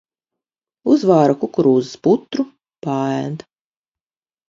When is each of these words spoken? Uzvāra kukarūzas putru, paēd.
Uzvāra 0.93 1.37
kukarūzas 1.45 1.93
putru, 2.09 2.49
paēd. 2.89 3.49